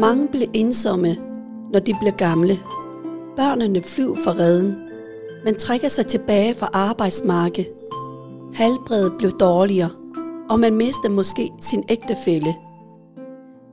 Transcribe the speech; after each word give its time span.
Mange 0.00 0.28
bliver 0.28 0.46
ensomme, 0.52 1.16
når 1.72 1.80
de 1.80 1.94
bliver 2.00 2.16
gamle. 2.16 2.58
Børnene 3.36 3.82
flyver 3.82 4.14
fra 4.24 4.30
redden. 4.30 4.76
Man 5.44 5.54
trækker 5.54 5.88
sig 5.88 6.06
tilbage 6.06 6.54
fra 6.54 6.68
arbejdsmarkedet. 6.72 7.70
Halvbredet 8.54 9.12
blev 9.18 9.30
dårligere, 9.30 9.90
og 10.50 10.60
man 10.60 10.74
mister 10.74 11.08
måske 11.08 11.50
sin 11.60 11.84
ægtefælle. 11.88 12.54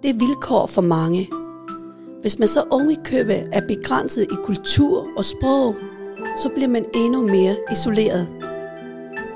Det 0.03 0.09
er 0.09 0.13
vilkår 0.19 0.65
for 0.65 0.81
mange. 0.81 1.29
Hvis 2.21 2.39
man 2.39 2.47
så 2.47 2.63
unge 2.71 2.93
i 2.93 2.97
er 3.51 3.67
begrænset 3.67 4.23
i 4.23 4.35
kultur 4.45 5.07
og 5.17 5.25
sprog, 5.25 5.75
så 6.37 6.49
bliver 6.49 6.67
man 6.67 6.85
endnu 6.95 7.21
mere 7.21 7.55
isoleret. 7.71 8.27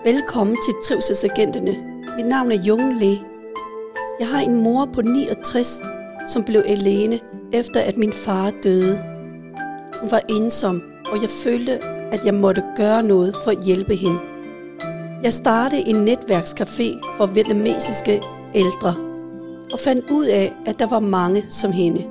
Velkommen 0.05 0.57
til 0.65 0.73
Trivselsagenterne. 0.87 1.77
Mit 2.17 2.25
navn 2.25 2.51
er 2.51 2.63
Jung 2.63 2.99
Le. 2.99 3.17
Jeg 4.19 4.27
har 4.27 4.39
en 4.39 4.63
mor 4.63 4.89
på 4.93 5.01
69, 5.01 5.81
som 6.27 6.43
blev 6.43 6.63
alene 6.65 7.19
efter 7.53 7.79
at 7.79 7.97
min 7.97 8.13
far 8.13 8.51
døde. 8.63 8.99
Hun 10.01 10.11
var 10.11 10.21
ensom, 10.29 10.81
og 11.11 11.21
jeg 11.21 11.29
følte, 11.29 11.79
at 12.11 12.25
jeg 12.25 12.33
måtte 12.33 12.63
gøre 12.77 13.03
noget 13.03 13.35
for 13.43 13.51
at 13.51 13.63
hjælpe 13.63 13.95
hende. 13.95 14.19
Jeg 15.23 15.33
startede 15.33 15.87
en 15.87 16.07
netværkscafé 16.07 17.17
for 17.17 17.25
vietnamesiske 17.25 18.21
ældre, 18.55 18.95
og 19.73 19.79
fandt 19.79 20.05
ud 20.11 20.25
af, 20.25 20.53
at 20.65 20.79
der 20.79 20.87
var 20.87 20.99
mange 20.99 21.43
som 21.49 21.71
hende. 21.71 22.05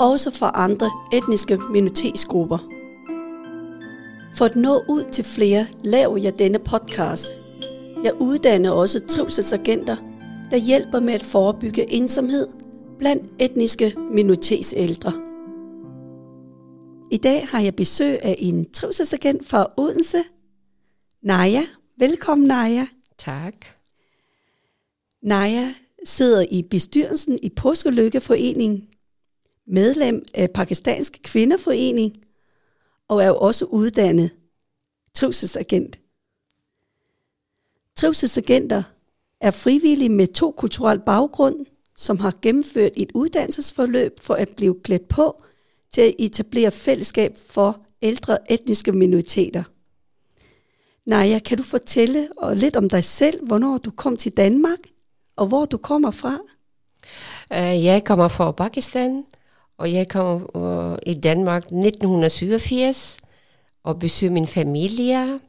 Også 0.00 0.30
fra 0.30 0.50
andre 0.54 0.90
etniske 1.12 1.58
minoritetsgrupper. 1.72 2.58
For 4.34 4.44
at 4.44 4.56
nå 4.56 4.82
ud 4.88 5.04
til 5.12 5.24
flere, 5.24 5.66
laver 5.82 6.16
jeg 6.16 6.38
denne 6.38 6.58
podcast. 6.58 7.26
Jeg 8.04 8.20
uddanner 8.20 8.70
også 8.70 9.00
trivselsagenter, 9.08 9.96
der 10.50 10.56
hjælper 10.56 11.00
med 11.00 11.14
at 11.14 11.22
forebygge 11.22 11.92
ensomhed 11.92 12.46
blandt 13.00 13.32
etniske 13.38 13.94
minoritetsældre. 14.10 15.12
I 17.10 17.16
dag 17.16 17.48
har 17.48 17.60
jeg 17.60 17.76
besøg 17.76 18.22
af 18.22 18.36
en 18.38 18.70
trivselsagent 18.70 19.46
fra 19.46 19.72
Odense, 19.76 20.22
Naja. 21.22 21.62
Velkommen, 21.98 22.46
Naja. 22.46 22.86
Tak. 23.18 23.54
Naja 25.22 25.74
sidder 26.04 26.46
i 26.50 26.62
bestyrelsen 26.62 27.38
i 27.42 27.48
Påskelykkeforeningen, 27.48 28.88
medlem 29.66 30.24
af 30.34 30.50
Pakistanske 30.50 31.22
Kvinderforening 31.22 32.12
og 33.08 33.22
er 33.22 33.26
jo 33.26 33.36
også 33.36 33.64
uddannet 33.64 34.30
trivselsagent. 35.14 36.00
Trivselsagenter 37.96 38.82
er 39.40 39.50
frivillige 39.50 40.08
med 40.08 40.26
to 40.26 40.50
kulturel 40.50 41.00
baggrund, 41.06 41.66
som 42.00 42.18
har 42.18 42.34
gennemført 42.42 42.92
et 42.96 43.12
uddannelsesforløb 43.14 44.20
for 44.20 44.34
at 44.34 44.48
blive 44.48 44.80
klædt 44.84 45.08
på 45.08 45.42
til 45.92 46.00
at 46.00 46.14
etablere 46.18 46.70
fællesskab 46.70 47.36
for 47.48 47.78
ældre 48.02 48.52
etniske 48.52 48.92
minoriteter. 48.92 49.62
Naja, 51.06 51.38
kan 51.38 51.56
du 51.56 51.62
fortælle 51.62 52.28
lidt 52.54 52.76
om 52.76 52.88
dig 52.88 53.04
selv, 53.04 53.46
hvornår 53.46 53.78
du 53.78 53.90
kom 53.90 54.16
til 54.16 54.32
Danmark, 54.32 54.78
og 55.36 55.46
hvor 55.46 55.64
du 55.64 55.76
kommer 55.76 56.10
fra? 56.10 56.38
Øh, 57.52 57.84
jeg 57.84 58.04
kommer 58.04 58.28
fra 58.28 58.52
Pakistan, 58.52 59.24
og 59.78 59.92
jeg 59.92 60.08
kom 60.08 60.48
øh, 60.56 60.98
i 61.06 61.14
Danmark 61.14 61.62
1987 61.62 63.16
og 63.84 63.98
besøgte 63.98 64.32
min 64.34 64.46
familie. 64.46 65.40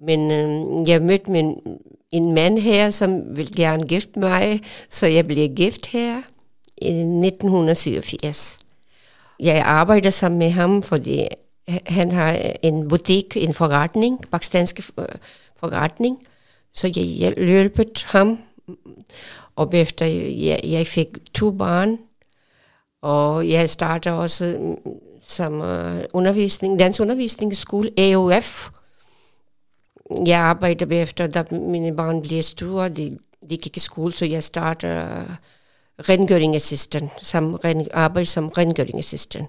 Men 0.00 0.30
øh, 0.30 0.88
jeg 0.88 1.02
mødte 1.02 1.30
min, 1.30 1.78
en 2.10 2.34
mand 2.34 2.58
her, 2.58 2.90
som 2.90 3.36
vil 3.36 3.56
gerne 3.56 3.86
gifte 3.86 4.20
mig, 4.20 4.60
så 4.90 5.06
jeg 5.06 5.26
bliver 5.26 5.48
gift 5.48 5.86
her 5.86 6.22
i 6.78 6.90
1987. 6.90 8.58
Jeg 9.40 9.62
arbejder 9.62 10.10
sammen 10.10 10.38
med 10.38 10.50
ham, 10.50 10.82
fordi 10.82 11.26
han 11.86 12.10
har 12.10 12.54
en 12.62 12.88
butik, 12.88 13.36
en 13.36 13.54
forretning, 13.54 14.30
pakistansk 14.30 14.80
øh, 14.98 15.04
forretning, 15.56 16.18
så 16.72 16.92
jeg 16.96 17.04
hjælpet 17.04 18.06
ham. 18.08 18.38
Og 19.56 19.70
efter 19.72 20.06
jeg, 20.06 20.60
jeg 20.64 20.86
fik 20.86 21.08
to 21.34 21.50
barn, 21.50 21.98
og 23.02 23.48
jeg 23.48 23.70
starter 23.70 24.12
også 24.12 24.56
mm, 24.60 24.92
som 25.22 25.60
uh, 25.60 26.00
undervisning, 26.14 26.78
dansundervisningsskole, 26.78 27.90
AOF. 27.98 28.70
Jeg 30.10 30.38
arbejder 30.38 31.02
efter, 31.02 31.26
da 31.26 31.44
mine 31.50 31.96
barn 31.96 32.22
bliver 32.22 32.42
store, 32.42 32.88
de, 32.88 33.18
de 33.50 33.56
gik 33.56 33.76
i 33.76 33.80
skole, 33.80 34.12
så 34.12 34.24
jeg 34.24 34.42
starter 34.42 35.04
øh, 35.04 35.20
uh, 35.20 35.34
rengøringassistent, 36.08 37.10
som 37.22 37.54
ren, 37.54 37.88
arbejder 37.92 38.26
som 38.26 38.48
rengøringassistent. 38.48 39.48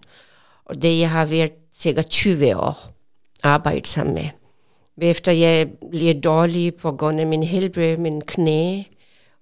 Og 0.65 0.81
det 0.81 0.99
jeg 0.99 1.09
har 1.09 1.25
været 1.25 1.51
cirka 1.73 2.01
20 2.01 2.57
år 2.57 2.77
arbejdet 3.43 3.87
sammen 3.87 4.13
med. 4.15 4.29
Efter 5.01 5.31
jeg 5.31 5.67
bliver 5.91 6.13
dårlig 6.13 6.75
på 6.75 6.91
grund 6.91 7.19
af 7.19 7.27
min 7.27 7.43
helbred, 7.43 7.97
min 7.97 8.21
knæ 8.21 8.83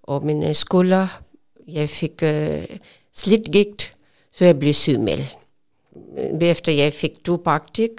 og 0.04 0.26
mine 0.26 0.54
skulder, 0.54 1.22
jeg 1.68 1.90
fik 1.90 2.24
øh, 2.24 2.58
uh, 2.58 2.78
slidgigt, 3.14 3.94
så 4.32 4.46
jeg 4.46 4.60
blev 4.60 4.74
sygemeldt. 4.74 5.38
Efter 6.42 6.72
jeg 6.72 6.94
fik 6.94 7.24
to 7.24 7.42
praktik 7.44 7.92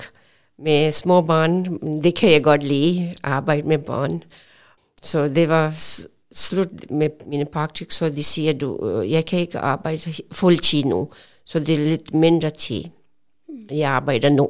med 0.59 0.93
små 0.93 1.23
børn, 1.23 1.65
det 2.03 2.15
kan 2.15 2.33
jeg 2.33 2.43
godt 2.45 2.63
lide, 2.63 3.15
arbejde 3.23 3.69
med 3.69 3.79
børn. 3.79 4.23
Så 5.03 5.29
det 5.29 5.49
var 5.49 5.75
slut 6.33 6.91
med 6.91 7.11
mine 7.27 7.45
praktik, 7.45 7.91
så 7.91 8.09
de 8.09 8.25
siger, 8.25 8.53
du, 8.53 9.01
jeg 9.01 9.27
kan 9.27 9.39
ikke 9.39 9.59
arbejde 9.59 10.13
fuldtid 10.33 10.85
nu, 10.85 11.09
så 11.45 11.59
det 11.59 11.75
er 11.75 11.79
lidt 11.79 12.15
mindre 12.15 12.51
tid. 12.51 12.85
Jeg 13.71 13.91
arbejder 13.91 14.29
nu. 14.29 14.49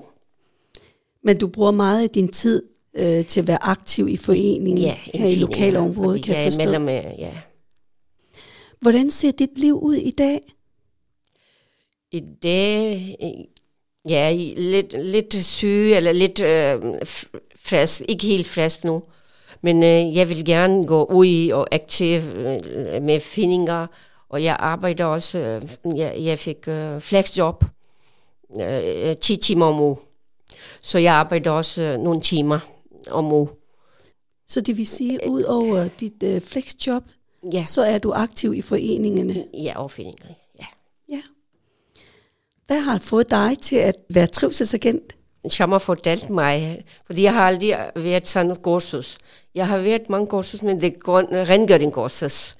Men 1.22 1.38
du 1.38 1.46
bruger 1.46 1.70
meget 1.70 2.02
af 2.02 2.10
din 2.10 2.28
tid 2.28 2.62
øh, 2.98 3.26
til 3.26 3.40
at 3.40 3.46
være 3.48 3.62
aktiv 3.62 4.08
i 4.08 4.16
foreningen 4.16 4.78
ja, 4.78 4.94
her 5.14 5.26
i 5.26 5.34
lokalområdet, 5.34 6.24
kan 6.24 6.34
jeg, 6.34 6.44
jeg 6.44 6.52
forstå. 6.52 6.78
Med, 6.78 7.02
ja. 7.18 7.32
Hvordan 8.80 9.10
ser 9.10 9.30
dit 9.30 9.58
liv 9.58 9.78
ud 9.78 9.94
i 9.94 10.10
dag? 10.10 10.40
I 12.12 12.22
dag, 12.42 13.16
ja, 14.08 14.32
lidt, 14.56 15.04
lidt 15.04 15.44
syg, 15.44 15.92
eller 15.92 16.12
lidt 16.12 16.42
øh, 16.42 16.82
frisk, 17.56 18.02
ikke 18.08 18.26
helt 18.26 18.46
frisk 18.46 18.84
nu. 18.84 19.02
Men 19.60 19.82
øh, 19.82 20.16
jeg 20.16 20.28
vil 20.28 20.44
gerne 20.44 20.86
gå 20.86 21.04
ud 21.04 21.50
og 21.52 21.74
aktiv 21.74 22.20
øh, 22.34 23.02
med 23.02 23.20
findinger, 23.20 23.86
og 24.28 24.42
jeg 24.42 24.56
arbejder 24.58 25.04
også, 25.04 25.38
øh, 25.38 25.98
jeg, 25.98 26.14
jeg 26.18 26.38
fik 26.38 26.68
øh, 26.68 27.00
flexjob, 27.00 27.64
øh, 28.60 29.16
10 29.16 29.36
timer 29.36 29.66
om 29.66 29.80
uge. 29.80 29.96
Så 30.82 30.98
jeg 30.98 31.14
arbejder 31.14 31.50
også 31.50 31.82
øh, 31.82 32.00
nogle 32.00 32.20
timer 32.20 32.58
om 33.10 33.32
uge. 33.32 33.48
Så 34.48 34.60
det 34.60 34.76
vil 34.76 34.86
sige, 34.86 35.18
ud 35.28 35.42
over 35.42 35.88
dit 36.00 36.22
øh, 36.22 36.40
flexjob, 36.40 37.02
ja. 37.52 37.64
så 37.64 37.82
er 37.82 37.98
du 37.98 38.12
aktiv 38.12 38.54
i 38.54 38.62
foreningerne? 38.62 39.44
Ja, 39.54 39.78
og 39.78 39.90
foreningerne. 39.90 40.34
Hvad 42.66 42.80
har 42.80 42.98
fået 42.98 43.30
dig 43.30 43.56
til 43.62 43.76
at 43.76 43.96
være 44.10 44.26
trivselsagent? 44.26 45.16
som 45.48 45.72
har 45.72 45.78
fortalt 45.78 46.30
mig, 46.30 46.84
fordi 47.06 47.22
jeg 47.22 47.34
har 47.34 47.46
aldrig 47.46 47.76
været 47.96 48.26
sådan 48.26 48.50
en 48.50 48.56
kursus. 48.56 49.18
Jeg 49.54 49.68
har 49.68 49.78
været 49.78 50.10
mange 50.10 50.26
kursus, 50.26 50.62
men 50.62 50.80
det 50.80 50.94
er 50.94 51.48
rengøringskursus. 51.48 52.56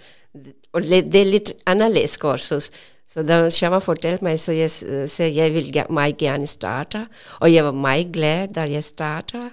Og 0.72 0.82
det 0.82 1.14
er 1.14 1.24
lidt 1.24 1.52
anderledes 1.66 2.16
kursus. 2.16 2.70
Så 3.08 3.22
da 3.22 3.50
Shama 3.50 3.78
fortalte 3.78 4.24
mig, 4.24 4.40
så 4.40 4.52
jeg 4.52 4.70
sagde, 4.70 5.36
jeg 5.36 5.54
vil 5.54 5.84
meget 5.90 6.16
gerne 6.16 6.46
starte. 6.46 7.06
Og 7.40 7.54
jeg 7.54 7.64
var 7.64 7.72
meget 7.72 8.12
glad, 8.12 8.48
da 8.48 8.60
jeg 8.60 8.84
startede. 8.84 9.50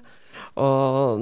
Og 0.55 1.19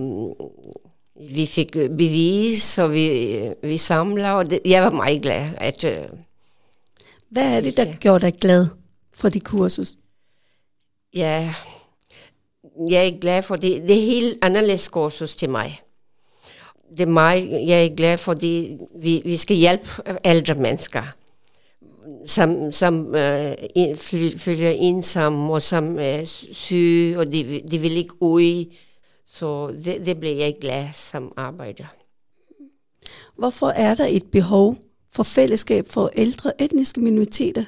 vi 1.29 1.45
fik 1.45 1.71
bevis, 1.71 2.77
og 2.77 2.93
vi, 2.93 3.39
vi 3.63 3.77
samler, 3.77 4.31
og 4.31 4.49
det, 4.49 4.59
jeg 4.65 4.83
var 4.83 4.91
meget 4.91 5.21
glad. 5.21 5.49
At, 5.57 5.85
Hvad 7.29 7.55
er 7.55 7.61
det, 7.61 7.77
der 7.77 7.93
gjorde 7.99 8.25
dig 8.25 8.33
glad 8.33 8.80
for 9.21 9.29
de 9.29 9.39
kursus? 9.39 9.97
Ja, 11.13 11.53
jeg 12.89 13.07
er 13.07 13.19
glad 13.19 13.41
for 13.41 13.55
det. 13.55 13.81
Det 13.81 13.91
er 13.91 14.05
helt 14.05 14.39
anderledes 14.41 14.87
kursus 14.87 15.35
til 15.35 15.49
mig. 15.49 15.81
Det 16.91 16.99
er 16.99 17.11
mig, 17.11 17.51
jeg 17.51 17.85
er 17.85 17.95
glad 17.95 18.17
for, 18.17 18.33
det. 18.33 18.79
Vi, 19.01 19.21
vi 19.25 19.37
skal 19.37 19.55
hjælpe 19.57 19.87
ældre 20.25 20.53
mennesker, 20.53 21.03
som, 22.25 22.71
som 22.71 23.15
øh, 23.15 23.55
følger 24.37 24.69
ensomme 24.69 25.53
og 25.53 25.61
som 25.61 25.99
er 25.99 26.23
syge, 26.51 27.19
og 27.19 27.33
de, 27.33 27.61
de 27.71 27.77
vil 27.77 27.97
ikke 27.97 28.13
ud. 28.21 28.65
Så 29.25 29.67
det, 29.67 30.05
det 30.05 30.19
bliver 30.19 30.35
jeg 30.35 30.55
glad 30.61 30.87
som 30.93 31.33
arbejder. 31.37 31.85
Hvorfor 33.37 33.67
er 33.67 33.95
der 33.95 34.05
et 34.05 34.31
behov 34.31 34.75
for 35.13 35.23
fællesskab 35.23 35.87
for 35.87 36.11
ældre 36.15 36.61
etniske 36.61 36.99
minoriteter, 36.99 37.63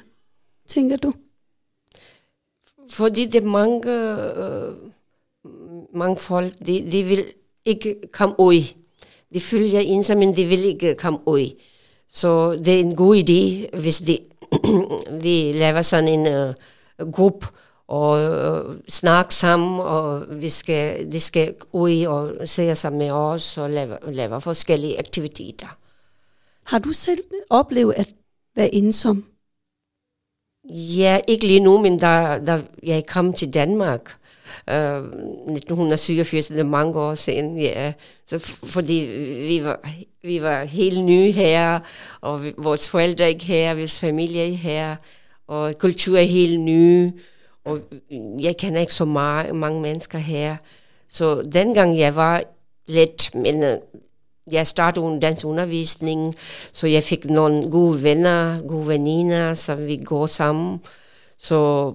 tænker 0.68 0.96
du? 0.96 1.12
Fordi 2.90 3.26
det 3.26 3.42
er 3.42 3.46
mange, 3.46 3.80
øh, 3.92 4.74
mange 5.94 6.16
folk, 6.16 6.52
de, 6.66 6.92
de 6.92 7.02
vil 7.02 7.24
ikke 7.64 7.96
komme 8.12 8.34
ud. 8.38 8.74
De 9.34 9.40
følger 9.40 9.80
ensom, 9.80 10.18
men 10.18 10.36
de 10.36 10.44
vil 10.44 10.64
ikke 10.64 10.94
komme 10.94 11.18
ud. 11.26 11.50
Så 12.08 12.52
det 12.52 12.68
er 12.68 12.80
en 12.80 12.96
god 12.96 13.16
idé, 13.16 13.76
hvis 13.76 13.98
de 13.98 14.18
vi 15.24 15.52
laver 15.52 15.82
sådan 15.82 16.08
en 16.08 16.54
uh, 17.00 17.12
gruppe, 17.12 17.46
og 17.88 18.20
øh, 18.20 18.68
uh, 18.68 18.76
snakke 18.88 19.34
sammen, 19.34 19.80
og 19.80 20.24
vi 20.30 20.48
skal, 20.48 21.12
de 21.12 21.20
skal 21.20 21.54
ud 21.72 22.04
og 22.04 22.48
se 22.48 22.74
sammen 22.74 22.98
med 22.98 23.10
os, 23.10 23.58
og 23.58 23.70
lave, 23.70 23.98
lave 24.12 24.40
forskellige 24.40 24.98
aktiviteter. 24.98 25.76
Har 26.64 26.78
du 26.78 26.92
selv 26.92 27.18
oplevet 27.50 27.94
at 27.96 28.08
være 28.56 28.74
ensom? 28.74 29.24
Ja, 30.70 31.20
ikke 31.28 31.46
lige 31.46 31.60
nu, 31.60 31.80
men 31.80 31.98
da, 31.98 32.38
da 32.46 32.62
jeg 32.82 33.06
kom 33.06 33.32
til 33.32 33.54
Danmark, 33.54 34.16
øh, 34.70 34.98
uh, 34.98 35.54
1987, 35.54 36.46
det 36.46 36.58
er 36.58 36.64
mange 36.64 37.00
år 37.00 37.14
siden, 37.14 37.58
ja. 37.58 37.92
Så 38.26 38.38
fordi 38.64 38.94
vi 39.48 39.64
var, 39.64 39.80
vi 40.22 40.42
var 40.42 40.64
helt 40.64 41.04
nye 41.04 41.32
her, 41.32 41.80
og 42.20 42.44
vi, 42.44 42.52
vores 42.58 42.88
forældre 42.88 43.28
ikke 43.28 43.44
her, 43.44 43.74
vores 43.74 44.00
familie 44.00 44.52
er 44.52 44.56
her, 44.56 44.96
og 45.46 45.78
kultur 45.78 46.18
er 46.18 46.22
helt 46.22 46.60
ny, 46.60 47.10
og 47.64 47.80
jeg 48.40 48.56
kender 48.56 48.80
ikke 48.80 48.94
så 48.94 49.04
meget, 49.04 49.56
mange 49.56 49.80
mennesker 49.80 50.18
her. 50.18 50.56
Så 51.08 51.42
dengang 51.42 51.98
jeg 51.98 52.16
var 52.16 52.42
lidt, 52.86 53.34
men 53.34 53.62
øh, 53.62 53.76
jeg 54.50 54.66
startede 54.66 55.06
en 55.06 55.20
dansk 55.20 55.44
undervisning, 55.44 56.34
så 56.72 56.86
jeg 56.86 57.02
fik 57.02 57.24
nogle 57.24 57.70
gode 57.70 58.02
venner, 58.02 58.66
gode 58.68 58.88
veninder, 58.88 59.54
som 59.54 59.86
vi 59.86 59.96
går 59.96 60.26
sammen. 60.26 60.80
Så, 61.36 61.92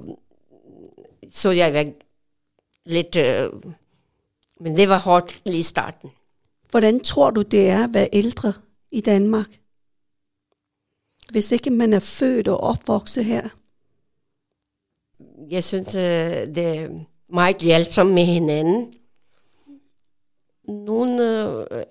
så 1.29 1.51
jeg 1.51 1.73
var 1.73 1.85
lidt... 2.85 3.17
Uh, 3.17 3.71
men 4.61 4.77
det 4.77 4.89
var 4.89 4.99
hårdt 4.99 5.41
lige 5.45 5.59
i 5.59 5.63
starten. 5.63 6.11
Hvordan 6.69 6.99
tror 6.99 7.29
du, 7.29 7.41
det 7.41 7.69
er 7.69 7.83
at 7.83 7.93
være 7.93 8.09
ældre 8.13 8.53
i 8.91 9.01
Danmark? 9.01 9.59
Hvis 11.31 11.51
ikke 11.51 11.69
man 11.69 11.93
er 11.93 11.99
født 11.99 12.47
og 12.47 12.59
opvokset 12.59 13.25
her? 13.25 13.49
Jeg 15.49 15.63
synes, 15.63 15.87
uh, 15.87 16.01
det 16.55 16.57
er 16.57 16.89
meget 17.29 17.57
hjælpsomt 17.57 18.11
med 18.11 18.25
hinanden 18.25 18.93
nogle 20.69 21.23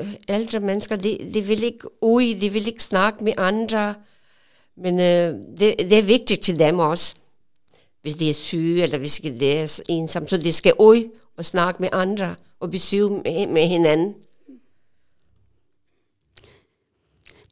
øh, 0.00 0.14
ældre 0.28 0.60
mennesker, 0.60 0.96
de, 0.96 1.30
de 1.34 1.42
vil 1.42 1.62
ikke 1.62 2.02
ud, 2.02 2.34
de 2.34 2.52
vil 2.52 2.66
ikke 2.66 2.82
snakke 2.82 3.24
med 3.24 3.32
andre, 3.36 3.94
men 4.76 5.00
øh, 5.00 5.34
det, 5.58 5.74
det 5.78 5.98
er 5.98 6.02
vigtigt 6.02 6.42
til 6.42 6.58
dem 6.58 6.78
også, 6.78 7.14
hvis 8.02 8.14
de 8.14 8.30
er 8.30 8.34
syge, 8.34 8.82
eller 8.82 8.98
hvis 8.98 9.16
de 9.16 9.52
er 9.52 9.80
ensomme, 9.88 10.28
så 10.28 10.36
de 10.36 10.52
skal 10.52 10.72
ud 10.78 11.18
og 11.36 11.44
snakke 11.44 11.82
med 11.82 11.88
andre, 11.92 12.34
og 12.60 12.70
besøge 12.70 13.10
med, 13.10 13.46
med 13.46 13.66
hinanden. 13.66 14.14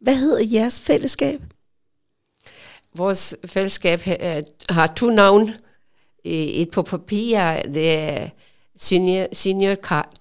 Hvad 0.01 0.17
hedder 0.17 0.45
jeres 0.53 0.81
fællesskab? 0.81 1.41
Vores 2.95 3.37
fællesskab 3.45 4.01
har 4.69 4.93
to 4.97 5.11
navn. 5.11 5.51
Et 6.25 6.71
på 6.71 6.83
papir, 6.83 7.61
det 7.75 7.95
er 7.95 8.29
Senior, 8.77 9.27
senior 9.33 9.75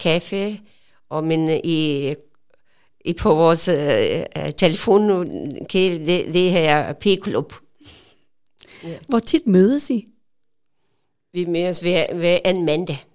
Café, 0.04 0.60
og 1.10 1.24
men 1.24 1.50
øh, 1.50 1.60
i, 1.64 2.14
i 3.06 3.14
på 3.14 3.36
vores 3.36 3.68
uh, 3.68 4.50
telefon, 4.58 5.10
det, 5.74 6.34
det 6.34 6.52
her 6.52 6.94
P-klub. 6.94 7.54
Ja. 8.84 8.98
Hvor 9.08 9.20
tit 9.20 9.48
mødes 9.48 9.90
I? 9.90 10.08
Vi 11.34 11.46
mødes 11.46 11.80
hver, 11.80 12.16
hver 12.16 12.40
en 12.46 12.66
mandag. 12.66 13.06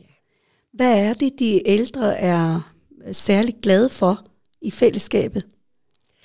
Ja. 0.00 0.04
Hvad 0.72 1.04
er 1.04 1.14
det, 1.14 1.32
de 1.38 1.68
ældre 1.68 2.18
er 2.18 2.72
særlig 3.12 3.54
glade 3.62 3.88
for 3.88 4.26
i 4.62 4.70
fællesskabet? 4.70 5.46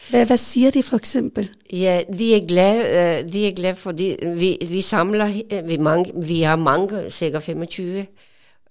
Hvad, 0.10 0.26
hvad 0.26 0.38
siger 0.38 0.72
de 0.72 0.84
for 0.84 0.98
eksempel? 0.98 1.52
Ja, 1.74 2.04
de 2.18 2.36
er 2.36 2.48
glade, 2.48 3.28
de 3.34 3.48
er 3.48 3.56
glade 3.56 3.76
fordi 3.76 4.16
vi, 4.36 4.58
vi 4.70 4.82
samler, 4.82 5.62
vi, 5.62 5.78
mange, 5.78 6.26
vi 6.26 6.42
har 6.42 6.56
mange, 6.56 7.10
sikkert 7.10 7.44
25 7.44 8.06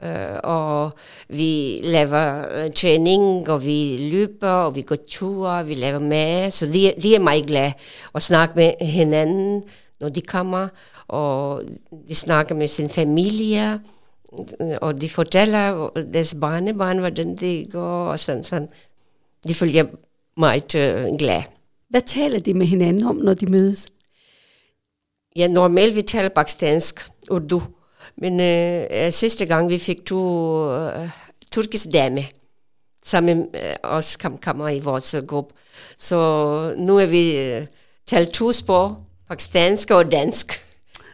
Uh, 0.05 0.39
og 0.43 0.93
vi 1.29 1.81
laver 1.85 2.45
uh, 2.65 2.73
træning, 2.73 3.49
og 3.51 3.65
vi 3.65 4.09
løber, 4.13 4.49
og 4.49 4.77
vi 4.77 4.83
går 4.83 4.97
ture, 5.09 5.67
vi 5.67 5.75
laver 5.75 5.99
mad. 5.99 6.51
Så 6.51 6.67
de, 6.67 6.95
de 7.03 7.15
er 7.15 7.21
meget 7.21 7.47
glade 7.47 7.73
at 8.15 8.23
snakke 8.23 8.55
med 8.57 8.87
hinanden, 8.87 9.63
når 10.01 10.09
de 10.09 10.21
kommer, 10.21 10.69
og 11.09 11.63
de 12.09 12.15
snakker 12.15 12.55
med 12.55 12.67
sin 12.67 12.89
familie, 12.89 13.81
og 14.81 15.01
de 15.01 15.09
fortæller 15.09 15.91
deres 16.13 16.37
barnebarn, 16.41 16.99
hvordan 16.99 17.37
det 17.37 17.73
går, 17.73 18.07
og 18.07 18.19
sådan, 18.19 18.45
sådan. 18.45 18.69
De 19.49 19.55
følger 19.55 19.85
meget 20.37 20.75
uh, 20.75 21.19
glade. 21.19 21.45
Hvad 21.91 22.01
taler 22.01 22.41
de 22.41 22.55
med 22.55 22.67
hinanden 22.67 23.03
om, 23.03 23.17
når 23.17 23.35
de 23.35 23.47
mødes? 23.47 23.89
Ja, 25.37 25.47
normalt 25.47 25.97
vi 25.97 26.03
taler 26.03 26.29
pakistansk, 26.29 27.11
urdu. 27.31 27.63
Men 28.17 28.41
øh, 28.41 29.13
sidste 29.13 29.47
gang 29.47 29.71
vi 29.71 29.79
fik 29.79 30.07
to 30.07 30.71
øh, 30.75 31.09
turkiske 31.53 31.91
dame, 31.91 32.27
sammen 33.05 33.37
med 33.37 33.61
øh, 33.61 33.75
os 33.83 34.17
kom, 34.17 34.39
kommer 34.39 34.69
i 34.69 34.81
vores 34.81 35.15
gruppe. 35.27 35.55
Så 35.99 36.75
nu 36.79 36.99
er 36.99 37.07
vi 37.07 37.37
øh, 37.37 37.67
talt 38.07 38.31
to 38.31 38.53
sprog, 38.53 38.97
pakistansk 39.29 39.91
og 39.91 40.13
dansk. 40.13 40.61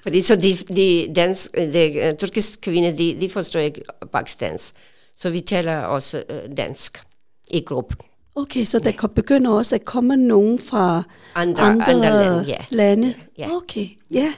Fordi 0.03 0.23
så 0.23 0.37
de, 0.37 0.57
de, 0.75 1.13
dansk, 1.17 1.55
de 1.55 2.11
uh, 2.13 2.19
turkiske 2.19 2.61
kvinder, 2.61 2.97
de, 2.97 3.17
de 3.21 3.31
forstår 3.31 3.61
ikke 3.61 3.83
pakistansk. 4.13 4.75
Så 5.17 5.31
vi 5.31 5.41
taler 5.41 5.81
også 5.81 6.23
uh, 6.31 6.57
dansk 6.57 7.03
i 7.51 7.61
gruppen. 7.61 7.97
Okay, 8.35 8.65
så 8.65 8.79
der 8.79 8.93
ja. 9.03 9.07
begynder 9.07 9.51
også 9.51 9.75
at 9.75 9.85
komme 9.85 10.17
nogen 10.17 10.59
fra 10.59 11.03
andre, 11.35 11.63
andre, 11.63 11.85
andre 11.85 12.01
lande. 12.01 12.45
Ja. 12.49 12.57
lande. 12.71 13.15
Ja. 13.39 13.57
Okay, 13.57 13.87
ja. 14.15 14.33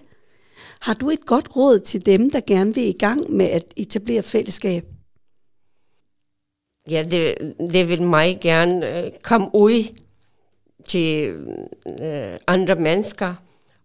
Har 0.82 0.94
du 0.94 1.10
et 1.10 1.26
godt 1.26 1.56
råd 1.56 1.78
til 1.78 2.06
dem, 2.06 2.30
der 2.30 2.40
gerne 2.46 2.74
vil 2.74 2.84
i 2.88 2.98
gang 2.98 3.30
med 3.30 3.46
at 3.46 3.64
etablere 3.76 4.22
fællesskab? 4.22 4.84
Ja, 6.90 7.04
det, 7.10 7.34
det 7.72 7.88
vil 7.88 8.02
mig 8.02 8.38
gerne 8.40 9.04
øh, 9.04 9.10
komme 9.22 9.48
ud 9.54 9.84
til 10.88 11.28
øh, 12.02 12.38
andre 12.46 12.74
mennesker, 12.74 13.34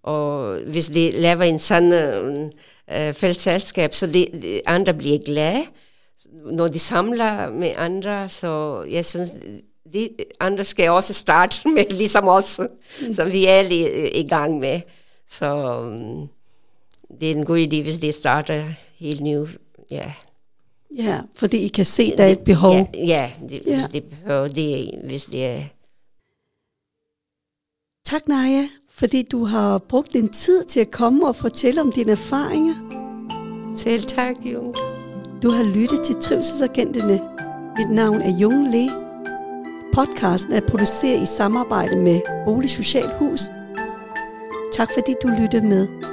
og 0.03 0.57
hvis 0.59 0.87
de 0.87 1.11
laver 1.11 1.43
en 1.43 1.59
sådan 1.59 1.93
øh, 1.93 3.07
øh, 3.07 3.13
fællesskab, 3.13 3.93
så 3.93 4.07
de, 4.07 4.27
de 4.41 4.61
andre 4.65 4.93
bliver 4.93 5.19
glade, 5.25 5.65
når 6.51 6.67
de 6.67 6.79
samler 6.79 7.49
med 7.51 7.73
andre, 7.75 8.29
så 8.29 8.83
jeg 8.91 9.05
synes, 9.05 9.29
de 9.93 10.09
andre 10.39 10.63
skal 10.63 10.89
også 10.89 11.13
starte 11.13 11.67
med, 11.75 11.85
ligesom 11.89 12.27
os, 12.27 12.59
mm. 12.59 13.13
som 13.13 13.31
vi 13.31 13.45
er 13.45 13.61
i, 13.61 14.09
i 14.09 14.27
gang 14.27 14.57
med. 14.57 14.81
Så 15.27 15.81
Øh, 15.81 16.36
det 17.21 17.31
er 17.31 17.35
en 17.35 17.45
god 17.45 17.59
idé, 17.59 17.81
hvis 17.81 17.97
det 17.97 18.13
starter 18.13 18.63
helt 18.99 19.21
nu. 19.21 19.47
Ja. 19.91 20.11
Ja, 20.95 21.19
fordi 21.35 21.57
I 21.57 21.67
kan 21.67 21.85
se, 21.85 22.03
at 22.03 22.17
der 22.17 22.23
er 22.23 22.29
et 22.29 22.39
behov. 22.39 22.73
Ja, 22.73 22.85
ja, 22.93 23.31
det, 23.49 23.61
ja. 23.65 23.75
hvis 23.75 23.87
det 23.93 24.03
behøver 24.03 24.47
det, 24.47 24.91
hvis 25.07 25.25
det 25.25 25.45
er. 25.45 25.63
Tak, 28.05 28.27
Naja, 28.27 28.67
fordi 28.91 29.21
du 29.21 29.45
har 29.45 29.77
brugt 29.77 30.13
din 30.13 30.29
tid 30.29 30.63
til 30.63 30.79
at 30.79 30.91
komme 30.91 31.27
og 31.27 31.35
fortælle 31.35 31.81
om 31.81 31.91
dine 31.91 32.11
erfaringer. 32.11 32.75
Selv 33.77 34.03
tak, 34.03 34.35
Jung. 34.45 34.75
Du 35.43 35.49
har 35.49 35.63
lyttet 35.63 36.01
til 36.05 36.15
Trivselsagenterne. 36.21 37.21
Mit 37.77 37.89
navn 37.89 38.21
er 38.21 38.37
Jung 38.37 38.67
Le. 38.71 38.89
Podcasten 39.93 40.53
er 40.53 40.61
produceret 40.67 41.23
i 41.23 41.25
samarbejde 41.25 41.97
med 41.97 42.21
Bolig 42.45 42.69
Social 42.69 43.09
Hus. 43.19 43.41
Tak 44.73 44.89
fordi 44.93 45.13
du 45.23 45.27
lyttede 45.27 45.67
med. 45.67 46.06